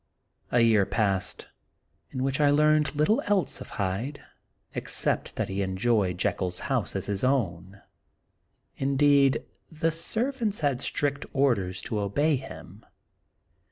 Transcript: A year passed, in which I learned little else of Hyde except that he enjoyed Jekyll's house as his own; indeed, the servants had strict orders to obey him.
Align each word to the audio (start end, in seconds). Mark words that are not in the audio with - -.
A 0.51 0.61
year 0.61 0.87
passed, 0.87 1.45
in 2.09 2.23
which 2.23 2.39
I 2.41 2.49
learned 2.49 2.95
little 2.95 3.21
else 3.27 3.61
of 3.61 3.69
Hyde 3.77 4.19
except 4.73 5.35
that 5.35 5.47
he 5.47 5.61
enjoyed 5.61 6.17
Jekyll's 6.17 6.57
house 6.61 6.95
as 6.95 7.05
his 7.05 7.23
own; 7.23 7.83
indeed, 8.77 9.43
the 9.71 9.91
servants 9.91 10.61
had 10.61 10.81
strict 10.81 11.27
orders 11.33 11.83
to 11.83 11.99
obey 11.99 12.35
him. 12.37 12.83